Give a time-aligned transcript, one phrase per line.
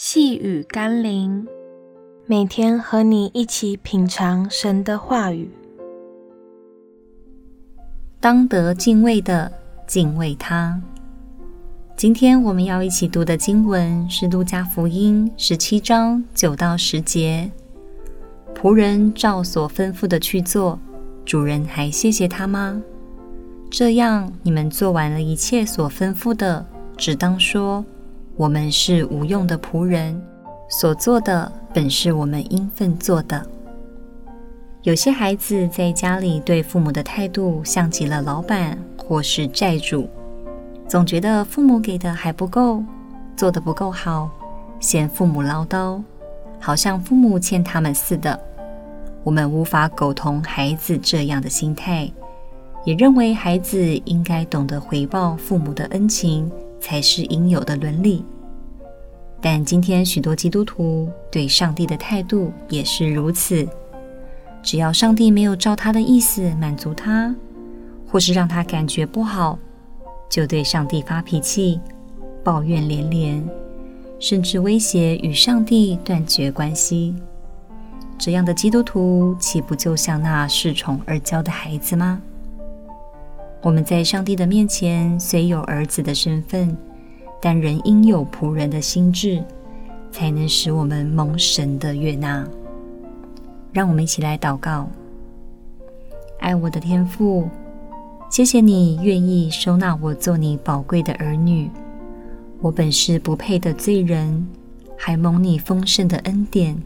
[0.00, 1.44] 细雨甘霖，
[2.24, 5.50] 每天和你一起品尝神的话语。
[8.20, 9.50] 当得敬畏的
[9.88, 10.80] 敬畏他。
[11.96, 17.50] 今天我们要一起读的经文是《路加福音》十七章九到十节。
[18.54, 20.78] 仆人照所吩咐的去做，
[21.24, 22.80] 主人还谢谢他吗？
[23.68, 26.64] 这样，你们做完了一切所吩咐的，
[26.96, 27.84] 只当说。
[28.38, 30.22] 我们是无用的仆人，
[30.68, 33.44] 所做的本是我们应分做的。
[34.82, 40.08] 有些孩子在家里对父母的态度像极了老板或是债主，
[40.86, 42.80] 总觉得父母给的还不够，
[43.36, 44.30] 做得不够好，
[44.78, 46.00] 嫌父母唠叨，
[46.60, 48.38] 好像父母欠他们似的。
[49.24, 52.08] 我们无法苟同孩子这样的心态，
[52.84, 56.48] 也认为孩子应该懂得回报父母的恩情。
[56.88, 58.24] 才是应有的伦理。
[59.42, 63.68] 但今天许多基督徒对上帝的态度也是如此。
[64.62, 67.34] 只要上帝没有照他的意思满足他，
[68.10, 69.58] 或是让他感觉不好，
[70.30, 71.78] 就对上帝发脾气，
[72.42, 73.46] 抱怨连连，
[74.18, 77.14] 甚至威胁与上帝断绝关系。
[78.16, 82.20] 这样的基督徒岂不就像那恃宠而骄的孩子吗？
[83.60, 86.76] 我们在上帝的面前虽有儿子的身份，
[87.40, 89.42] 但仍应有仆人的心志，
[90.12, 92.46] 才能使我们蒙神的悦纳。
[93.72, 94.88] 让我们一起来祷告：
[96.38, 97.48] 爱我的天父，
[98.30, 101.68] 谢谢你愿意收纳我做你宝贵的儿女。
[102.60, 104.48] 我本是不配的罪人，
[104.96, 106.80] 还蒙你丰盛的恩典，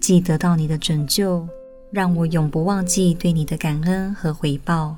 [0.00, 1.46] 既得到你的拯救，
[1.90, 4.96] 让我永不忘记对你的感恩和回报。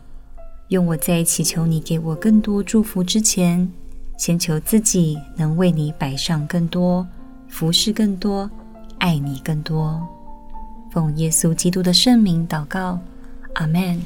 [0.73, 3.70] 用我在祈求你给我更多祝福之前，
[4.17, 7.06] 先求自己能为你摆上更多，
[7.47, 8.51] 服侍更多，
[8.97, 10.01] 爱你更多。
[10.91, 12.98] 奉耶稣基督的圣名祷告，
[13.55, 14.01] 阿门。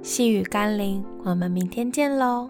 [0.00, 2.48] 细雨甘霖，我们明天见喽。